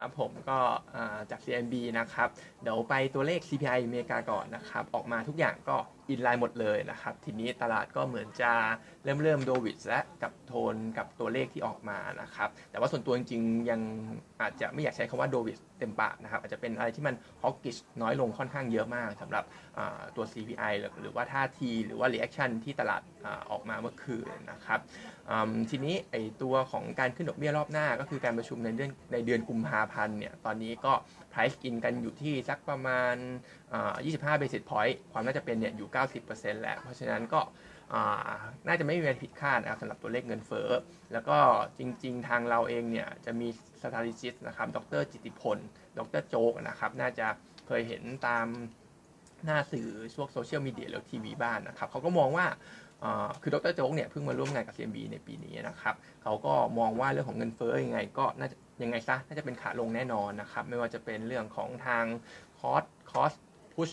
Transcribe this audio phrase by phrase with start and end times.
[0.00, 0.58] ครับผมก็
[1.30, 2.28] จาก CMB นะครับ
[2.62, 5.76] เดี๋ยวไปตัวเลข CPI อเมริกาก่อนนะครับ ออกมาทุกอย่างก็
[6.10, 8.52] อินไลน์หมดเลยนะครับ ทีนี้ตลาดก็เหมือนจะ
[9.04, 13.80] เริ่มเริ่มโดวิดและกับโทนกับตัวเลขที่ออกมานะครับ แต่ว่าส่วนตัวจริงๆ ยัง
[14.40, 19.44] อาจจะไม่อยากใช้คำว่าโดวิดเต็มปากนะครับ อาจจะเป็นอะไรที่มันฮอกกิชน้อยลงค่อนข้างเยอะมากสำหรับ
[20.16, 23.02] ตัว CPI หรือว่าท่าทีหรือว่า reaction ที่ตลาด
[23.50, 24.80] ออกมาเมื่อคืนนะครับ
[25.70, 30.92] ทีนี้ไอตัวของการขึ้นดอกเบี้ยรอบหน้า ก็คือการประชุมในเดือนในเดือนกุมภาพันธ์เนี่ยตอนนี้ก็
[31.32, 33.14] price in กันอยู่ที่สักประมาณ
[33.78, 37.40] 25 basis point ความน่าจะเป็นเนี่ยอยู่90%แล้วเพราะฉะนั้นก็
[38.66, 40.68] น่าจะไม่มีอะไรผิดคาดนะครับสำหรับตัวเลขเงินเฟ้อ
[41.12, 41.38] แล้วก็
[41.78, 43.48] จริง ๆ ทางเราเองเนี่ยจะมี
[43.82, 45.58] สถานิจิตนะครับ ดรจิติพล
[45.98, 47.26] ดรโจ๊กนะครับ น่าจะ
[47.66, 48.46] เคยเห็นตาม
[49.44, 52.46] หน้าสื่อช่วงโซเชียลมีเดียหรือทีวีบ้านนะครับเขาก็มองว่า
[53.42, 62.04] คือดรโจ๊กเนี่ยเพิ่งมาร่วมงานกับ CMB ในปีนี้นะครับเขาก็มองว่าเรื่องของเงินเฟ้อยังไง ก็น่าจะยังไงซะน่าจะเป็นขาลงแน่นอนนะครับ ไม่ว่าจะเป็นเรื่องของทาง
[62.58, 63.32] cost cost
[63.74, 63.90] push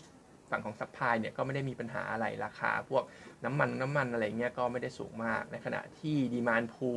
[0.52, 3.04] ฝั่งของ supply เนี่ยก็ไม่ได้มีปัญหาอะไรราคา พวก
[3.46, 6.90] น้ำมันน้ำมันอะไรเงี้ยก็ไม่ได้สูงมาก ในขณะที่ demand pull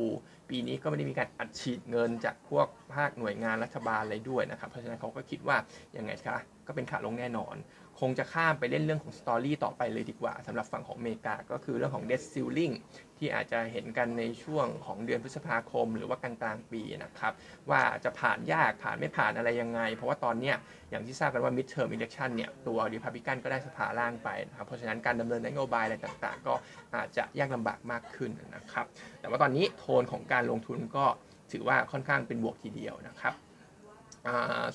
[0.49, 5.57] ปีนี้ก็ไม่ได้มีการอัดฉีดเงินจากพวกภาคหน่วยงานรัฐบาลอะไรด้วยนะครับ เพราะฉะนั้นเขาก็คิดว่า
[5.97, 6.37] ยังไงคะ
[6.67, 7.55] ก็เป็นขาลงแน่นอน
[7.99, 12.71] คงจะข้ามไปเล่นเรื่องของสตอรี่ต่อไปเลยดีกว่าสำหรับฝั่งของอเมริกา ก็คือเรื่องของเด t ซิลลิง
[13.17, 17.33] ที่อาจจะเห็นกันในช่วงของเดือนพฤษภาคม หรือว่ากลางกลางปีนะครับ
[17.69, 20.53] ว่าจะผ่านยากผ่านไม่ผ่านอะไรยังไง เพราะว่าตอนนี้
[20.89, 26.53] อย่างที่ทราบกันว่า midterm election เนี่ยตัวริพับลิกันก็ได้สภาล่างไปนะครับเพราะฉะนั้นการดำเนินนโยบายอะไรต่างๆ ก็
[26.95, 28.85] อาจจะยากลำบากมากขึ้นนะครับ
[29.19, 31.05] แต่ว่าตอนนี้โทนของการลงทุนก็
[31.51, 33.33] ถือว่าค่อนข้างเป็นบวกทีเดียวนะครับ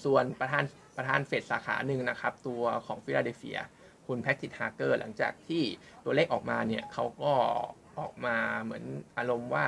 [0.05, 0.65] ส่วนประธาน
[0.97, 3.59] ประธานเฟดสาขาหนึ่งนะครับ ตัวของฟิลาเดลเฟีย
[4.07, 5.63] คุณแพทริกฮาร์เกอร์หลังจากที่
[6.05, 7.35] ตัวเลขออกมาเนี่ยเขาก็
[7.99, 8.85] ออกมาเหมือน
[9.19, 9.67] อารมณ์ว่า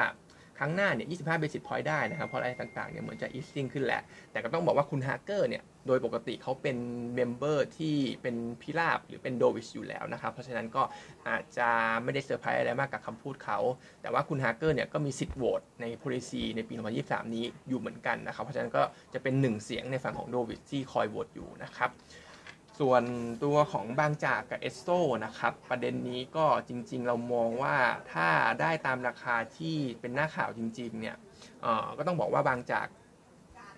[0.59, 4.03] ครั้งหน้าเนี่ย 25 basis point ได้นะครับ เพราะอะไรต่างๆ เนี่ยเหมือนจะ easing ขึ้นแหละ
[4.33, 6.77] แต่ก็ต้องบอกว่าคุณฮาร์เกอร์เนี่ย โดยปกติเขาเป็น
[7.15, 10.83] member ที่เป็นพิราบหรือเป็น dovish อยู่แล้วนะครับ เพราะฉะนั้นก็
[11.29, 11.69] อาจจะ
[12.03, 13.59] ไม่ได้เซอร์ไพรส์อะไรมากกับคำพูดเขา
[14.03, 18.83] แต่ว่าคุณฮาร์เกอร์เนี่ยก็มีสิทธิ์โหวตใน policy ในปี 2023 นี้อยู่เหมือนกันนะครับ เพราะฉะนั้นก็
[19.15, 21.91] จะเป็นหนึ่งเสียงในฝั่งของโดวิชที่คอยโหวตอยู่นะครับ
[22.81, 23.03] ส่วน
[23.45, 24.89] ตัวของบางจากกับเอสโซ
[25.25, 27.77] นะครับ ประเด็นนี้ก็จริงๆ เรามองว่า
[28.13, 28.29] ถ้า
[28.61, 31.17] ได้ตามราคาที่เป็นหน้าข่าวจริงๆ เนี่ย
[31.99, 32.87] ก็ต้องบอกว่าบางจาก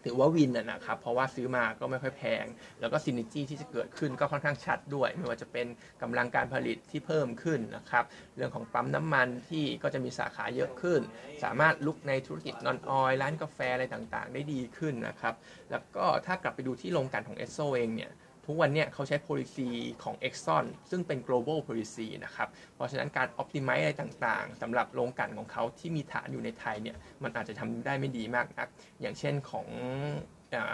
[0.04, 2.44] ถือว่าวินนะครับ เพราะว่าซื้อมาก็ไม่ค่อยแพง
[2.80, 5.66] แล้วก็ซินิจี้ที่จะเกิดขึ้นก็ค่อนข้างชัดด้วย ไม่ว่าจะเป็น
[6.02, 8.04] กำลังการผลิตที่เพิ่มขึ้นนะครับ
[8.36, 11.00] เรื่องของปั๊มน้ำมันที่ก็จะมีสาขาเยอะขึ้น
[11.42, 15.34] สามารถลุกในธุรกิจนอนออยร้านกาแฟอะไรต่างๆ ได้ดีขึ้นนะครับ
[15.70, 18.12] แล้วก็ถ้ากลับไปดูที่โรงกันของเอสโซเองเนี่ย
[18.46, 19.68] ทุกวันนี้เขาใช้ policy
[20.02, 28.68] ของ Exxon ซึ่งเป็น global policy นะครับ เพราะฉะนั้นการ optimize อะไรต่างๆสำหรับโรงกลั่นของเขาที่มีฐานอยู่ในไทยเนี่ยมันอาจจะทำได้ไม่ดีมากนัก
[29.00, 29.66] อย่างเช่นของ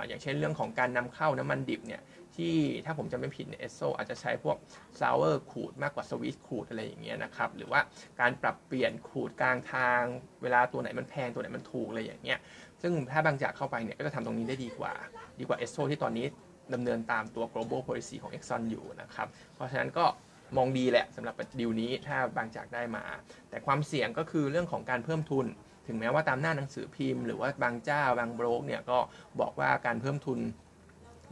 [0.09, 2.03] อย่างเช่นเรื่องของการนำเข้าน้ำมันดิบเนี่ย
[2.37, 4.57] ที่ถ้าผมจำไม่ผิดเนี่ยเอสโซอาจจะใช้พวก
[5.01, 7.81] sour crude มากกว่า sweet crude อะไรอย่างเงี้ยนะครับ หรือว่า
[8.21, 10.01] การปรับเปลี่ยน crude กลางทาง
[10.43, 12.39] เวลาตัวไหนมันแพงตัวไหนมันถูกอะไรอย่างเงี้ย
[12.83, 14.93] ซึ่งถ้าบางจากเข้าไปเนี่ยก็จะทำตรงนี้ได้ดีกว่า
[15.39, 16.27] ดีกว่าเอสโซที่ตอนนี้
[16.75, 20.05] ดำเนินตามตัว global policy ของ Exxon อยู่นะครับ เพราะฉะนั้นก็
[20.57, 23.05] มองดีแหละสำหรับดีลนี้ถ้าบางจากได้มา
[23.51, 25.47] แต่ความเสี่ยงก็คือเรื่องของการเพิ่มทุน
[25.87, 28.99] ถึงแม้ว่าตามหน้าหนังสือพิมพ์ หรือว่าบางเจ้าบางโบรกเนี่ยก็
[29.41, 30.39] บอกว่าการเพิ่มทุน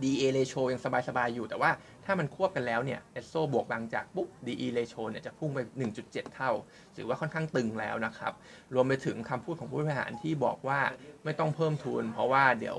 [0.03, 1.71] DA ratio ยังสบายๆอยู่แต่ว่า
[2.05, 5.59] ถ้ามันควบกันแล้วเนี่ยเอสโซบวกบางจากปุ๊บ DE ratio เนี่ยจะพุ่งไป
[5.97, 6.51] 1.7 เท่า
[6.97, 8.33] ถือว่าค่อนข้างตึงแล้วนะครับ
[8.75, 10.81] รวมไปถึงคำพูดของผู้บริหารที่บอกว่า
[11.25, 12.79] ไม่ต้องเพิ่มทุน เพราะว่าเดี๋ยว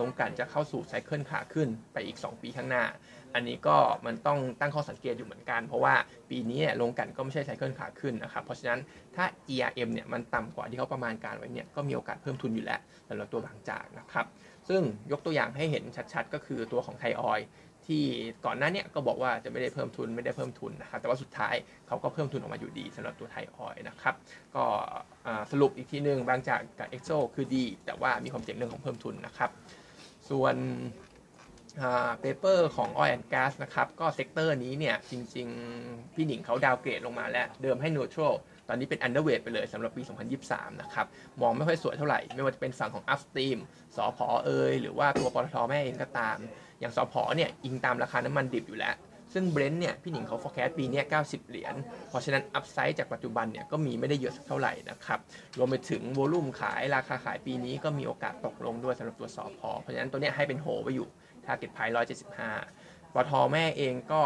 [0.00, 2.84] ลงกันจะเข้าสู่ไซเคิลขาขึ้นไปอีก 2 ปีข้างหน้า
[3.34, 3.76] อันนี้ก็
[4.06, 5.94] มันต้องตั้งข้อสังเกตอยู่เหมือนกัน เพราะว่า
[6.30, 8.80] ปีนี้ลงกันก็ไม่ใช่ไซเคิลขาขึ้นนะครับเพราะฉะนั้น
[9.16, 9.24] ถ้า
[9.54, 14.26] GRM เนี่ยมันต่ำกว่าที่เขาประมาณการไว้เนี่ยก็มีโอกาสเพิ่มทุนอยู่แล้วสำหรับตัวบางจากนะครับ
[14.68, 14.82] ซึ่ง
[15.12, 17.40] ยกตัวอย่างให้เห็นชัดๆ ก็คือตัวของไทยออย
[17.86, 18.04] ที่
[18.44, 21.54] ก่อนหน้าเนี้ก็บอกว่าจะไม่ได้เพิ่มทุนไม่ได้เพิ่มทุนนะครับแต่ว่าสุดท้าย
[21.86, 24.14] เขาก็เพิ่มทุนออกมาอยู่ดีสำหรับตัวไทยออยนะครับ
[24.56, 24.64] ก็
[25.50, 29.50] สรุปอีกทีหนึ่งบางจากกับเอสโซคือดี แต่ว่ามีความเสี่ยงเรื่องของเพิ่มทุนนะครับ
[30.30, 30.56] ส่วน
[32.20, 35.48] paper ของ Oil and Gas นะครับ ก็ sector นี้เนี่ย จริง
[35.80, 38.34] ๆ พี่หนิงเขา downgrade ลงมาแล้ว เดิมให้ neutral
[38.68, 40.02] ตอนนี้เป็น underweight ไปเลยสำหรับปี
[40.42, 41.06] 2023 นะครับ
[41.40, 43.58] มองไม่ค่อยสวยเท่าไหร่ ไม่ว่าจะเป็นฝั่งของ upstream
[43.96, 46.36] สอพอเอยหรือว่าตัวปตทแม่เองก็ตาม
[46.80, 48.94] อย่างสอพอเนี่ย อิงตามราคาน้ำมันดิบอยู่แล้ว
[49.34, 51.74] ซึ่งเบรนท์เนี่ยพี่หนิงเขา forecast ปีนี้ 90 เหรียญ
[52.08, 55.18] เพราะฉะนั้น upside จากปัจจุบันเนี่ยก็มีไม่ได้เยอะสักเท่าไหร่นะครับ
[55.58, 61.08] รวมไปถึง volume ขายราคาขายปีนี้ก็มีโอกาสตกลงด้วยสำหรับตัวสอพอเพราะฉะนั้นตัวเนี้ให้เป็นโฮไว้อยู่
[61.46, 61.94] target price
[62.50, 64.22] 175 ปตทแม่เองก็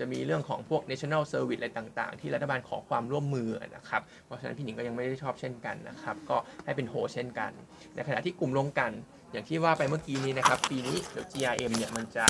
[0.00, 7.50] จะมีเรื่องของพวก national service อะไรต่าง ๆ ที่รัฐบาลขอความร่วมมือนะครับ เพราะฉะนั้นพี่หนิงก็ยังไม่ได้ชอบเช่นกันนะครับ ก็ให้เป็นโฮเช่นกัน
[7.94, 8.92] ในขณะที่กลุ่มโรงกลั่น
[9.32, 12.26] อย่างที่ว่าไปเมื่อกี้นี้นะครับ ปีนี้เดี๋ยว GRM เนี่ยมันจะ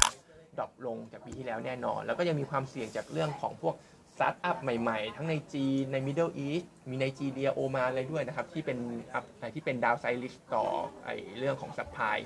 [0.59, 3.75] drop ลงจากปีที่แล้วแน่นอน แล้วก็ยังมีความเสี่ยงจากเรื่องของพวก
[4.15, 8.79] start up ใหม่ๆ ทั้งในจีนใน Middle East มีไนจีเรียโอมานอะไรด้วยนะครับ ที่เป็น
[9.15, 9.25] อัพ
[9.55, 10.65] ที่เป็นดาวไซริสต่อ
[11.05, 12.19] ไอเรื่องของสัพพาย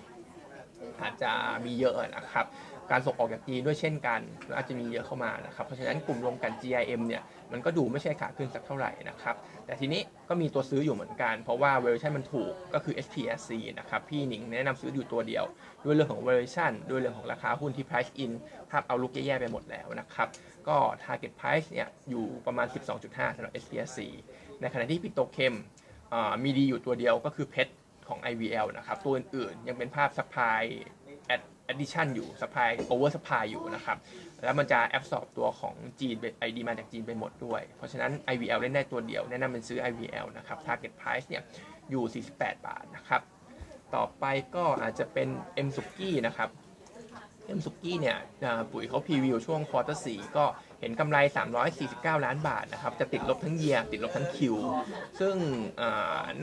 [1.02, 1.32] อาจจะ
[1.64, 2.46] มีเยอะนะครับ
[2.90, 4.20] การส่งออกจากจีนด้วยเช่นกัน
[4.56, 9.36] อาจจะมีเยอะเข้ามานะครับ เพราะฉะนั้นกลุ่มรวมกัน GIM เนี่ยมันก็ดูไม่ใช่ขาขึ้นสักเท่าไหร่นะครับ
[9.66, 15.44] แต่ทีนี้ก็มีตัวซื้ออยู่เหมือนกัน เพราะว่า valuation มันถูกก็คือ SPSC นะครับ พี่หนิงแนะนำซื้ออยู่ตัวเดียว
[15.84, 18.32] ด้วยเรื่องของ valuation ด้วยเรื่องของราคาหุ้นที่ price in
[18.70, 20.28] ภาพเอาลุกแย่ๆไปหมดแล้วนะครับ
[20.68, 22.66] ก็ target price เนี่ยอยู่ประมาณ
[23.02, 23.98] 12.5สำหรับ SPSC
[24.60, 25.54] ในขณะที่ปิโตเคม
[26.44, 27.72] มีดีอยู่ตัวเดียวก็คือเพชร
[28.12, 30.62] ของ IVL นะครับ ตัวอื่นๆยังเป็นภาพ supply
[31.72, 33.98] addition อยู่ supply over supply อยู่นะครับ
[34.44, 41.42] แล้วมันจะ absorb ตัวของจีนไอดีมาจากจีนไปหมดด้วย เพราะฉะนั้น IVL เล่นได้ตัวเดียว แนะนำเป็นซื้อ IVL นะครับ target price เนี่ย
[41.90, 43.22] อยู่ 48 บาทนะครับ
[43.94, 44.24] ต่อไป
[44.54, 45.28] ก็อาจจะเป็น
[45.66, 46.48] M สุกี้นะครับ
[47.56, 48.18] M สุกี้เนี่ย
[48.72, 50.06] ปุ๋ยเขา preview ช่วง quarter 4
[50.36, 50.44] ก็
[50.82, 51.18] เห็นกำไร
[51.70, 54.54] 349 ล้านบาทนะครับจะติดลบทั้ง year ติดลบทั้ง Q
[55.20, 55.34] ซึ่ง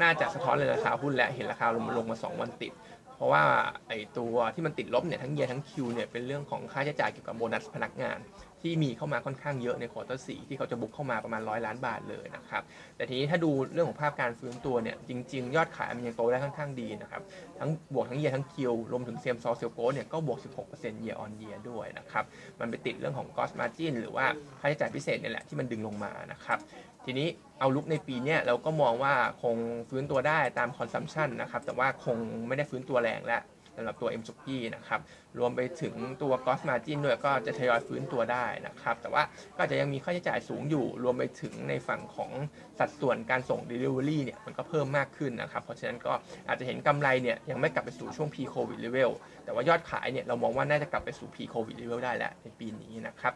[0.02, 2.74] น่าจะสะท้อนเลยราคาหุ้นและเห็นราคาลงมาลงมา 2 วันติด
[3.16, 3.44] เพราะว่า
[3.88, 8.20] ไอตัวที่มันติดลบเนี่ยทั้ง year ทั้ง Q เนี่ยเป็นเรื่องของค่าใช้จ่ายเกี่ยวกับโบนัสพนักงาน
[8.62, 12.64] ที่มีเข้ามาค่อนข้างเยอะใน quarter 4 ที่เขาจะ book เข้ามาประมาณร้อยล้านบาทเลยนะครับ
[12.96, 17.22] แต่ทีนี้ถ้าดูเรื่องของภาพการฟื้นตัวเนี่ยจริง ๆ ยอดขายมันยังโตได้ค่อนข้างดีนะครับ
[17.60, 20.40] ทั้งบวกทั้งเยียทั้งคิวรวมถึงเซียมซอเซลโกเนี่ยก็บวก
[20.72, 22.26] 16% year on year ด้วยนะครับ
[22.60, 24.26] มันไปติดเรื่องของ cost margin หรือว่า
[24.60, 26.60] ค่าใช้จ่ายพิเศษเนี่ยแหละที่มันดึงลงมานะครับ
[27.06, 27.28] ทีนี้
[27.60, 29.58] เอาลุกในปีเนี้ยเราก็มองว่าคง
[29.90, 32.18] ฟื้นตัวได้ตาม consumption นะครับแต่ว่าคง
[32.48, 33.42] ไม่ได้ฟื้นตัวแรงแล้ว
[33.80, 35.00] สำหรับตัว M สุกี้นะครับ
[35.40, 39.24] รวมไปถึงตัว cost margin ด้วยก็จะทยอยฟื้นตัวได้นะครับ แต่ว่า
[39.58, 42.32] ก็จะยังมีค่าใช้จ่ายสูงอยู่ รวมไปถึงในฝั่งของ
[42.80, 46.14] สัดส่วนการส่ง delivery เนี่ยมันก็เพิ่มมากขึ้นนะครับ เพราะฉะนั้นก็
[46.48, 49.12] อาจจะเห็นกำไรเนี่ยยังไม่กลับไปสู่ช่วง pre covid level
[49.44, 53.34] แต่ว่ายอดขายเนี่ยเรามองว่าน่าจะกลับไปสู่ pre covid level ได้แล้วในปีนี้นะครับ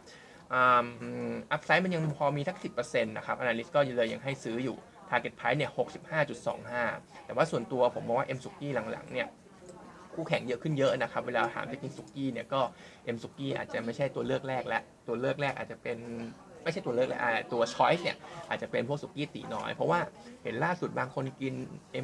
[0.52, 4.76] อัพไซด์มันยังพอมีทัก10%นต์นะครับ Analyst ก็เลยยังให้ซื้ออยู่
[5.10, 5.70] Target Price เนี่ย
[6.48, 9.28] 65.25แต่ว่าส่วนตัวผมมองว่า M สุกี้หลังๆเนี่ย
[10.14, 12.60] คู่แข่งเยอะขึ้นเยอะนะครับ เวลาถามจะกินสุกี้เนี่ยก็
[13.14, 15.98] M สุกี้อาจจะไม่ใช่ตัวเลือกแรกและตัวเลือกแรกอาจจะเป็น
[16.62, 18.16] ไม่ใช่ตัวเลือกแรกอ่าตัว Choice เนี่ย
[18.48, 20.00] อาจจะเป็นพวกสุกี้ตีน้อย เพราะว่า
[20.42, 21.54] เห็นล่าสุดบางคนกิน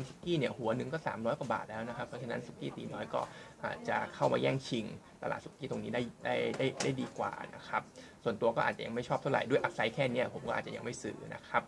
[0.00, 3.20] M สุกี้เนี่ยหัวหนึ่งก็ 300 กว่าบาทแล้วนะครับ เพราะฉะนั้นสุกี้ตีน้อยก็
[3.64, 4.84] อาจจะเข้ามาแย่งชิง
[5.22, 7.82] ตลาดสุกี้ตรงนี้ได้ได้ได้ได้ดีกว่านะครับ
[8.24, 11.62] ส่วนตัวก็อาจจะยังไม่ชอบเท่าไหร่ด้วยอัพไซด์แค่เนี้ยผมก็อาจจะยังไม่ซื้อนะครับ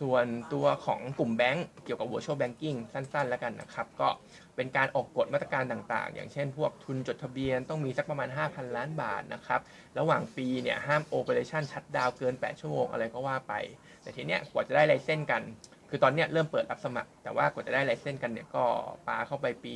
[0.00, 4.08] ส่วนตัวของกลุ่มแบงก์เกี่ยวกับ virtual banking สั้นๆ แล้วกันนะครับ ก็
[4.56, 9.60] เป็นการออกกฎมาตรการต่างๆ อย่างเช่น พวกทุนจดทะเบียนต้องมีสักประมาณ 5,000 ล้านบาทนะครับ
[9.98, 13.54] ระหว่างปีเนี่ยห้าม operation shutdown เกิน 8 ชั่วโมงอะไรก็ว่าไป
[14.02, 15.42] แต่ทีเนี้ยกว่าจะได้ license กัน
[15.90, 18.64] คือตอนเนี้ยเริ่มเปิดรับสมัคร แต่ว่ากว่าจะได้ license กันเนี่ยก็
[19.06, 19.74] ปาเข้าไปปี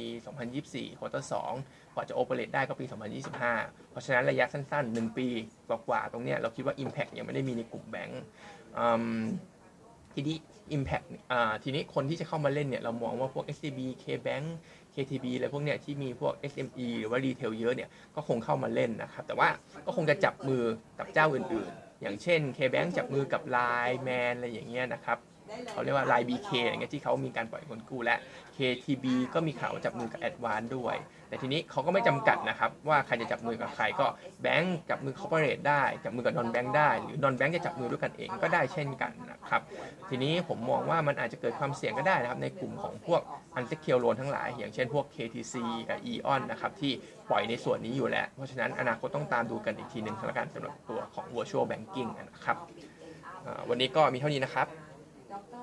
[0.49, 1.31] 2024 quarter
[1.61, 2.85] 2กว่าจะ operate ได้ก็ปี
[3.37, 5.29] 2025 เพราะฉะนั้นระยะสั้น ๆ 1 ปี
[5.69, 8.23] กว่าๆตรงเนี้ยเราคิดว่า Impact ยังไม่ได้มีในกลุ่มแบงก์
[10.17, 10.37] ทีนี้
[10.77, 14.47] Impact อ่าทีนี้คนที่จะเข้ามาเล่นเนี่ย เรามองว่าพวก SCB KBank
[14.95, 19.49] KTB อะไรพวกเนี้ยที่มีพวก SME หรือว่า retail เยอะเนี่ย ก็คงเข้ามาเล่นนะครับ แต่ว่า
[19.87, 20.63] ก็คงจะจับมือ
[20.99, 25.19] กับเจ้าอื่นๆ อย่างเช่น KBank จับมือกับ Line Man อะไรอย่างเงี้ยนะครับ
[25.73, 28.17] เขาเรียกว่า Line BK อย่างเงี้ยที่เขามีการปล่อยเงินกู้และ
[28.57, 29.05] KTB
[29.35, 30.97] ก็มีข่าวจับมือกับ Advance ด้วย
[31.29, 34.07] แต่ทีนี้เขาก็ไม่จำกัดนะครับ ว่าใครจะจับมือกับใครก็
[34.43, 39.63] แบงก์จับมือ corporate ได้ จับมือกับ non bank ได้ หรือ non bank จะจับมือด้วยกันเองก็ได้เช่นกันนะ ครับ
[40.09, 43.21] ทีนี้ผมมองว่ามันอาจจะเกิดความเสี่ยงก็ได้นะครับ ในกลุ่มของพวก
[43.55, 45.55] อันเซคเคิลโลนทั้งหลาย อย่างเช่นพวก KTC
[45.89, 46.93] กับ Eon นะครับที่
[47.31, 52.57] ปล่อยในส่วนนี้อยู่แล้ว เพราะฉะนั้นอนาคตต้องตามดูกันอีกทีหนึ่งสำหรับการสำหรับตัวของ virtual banking นะครับ
[53.69, 54.67] วันนี้ก็มีเท่านี้นะครับ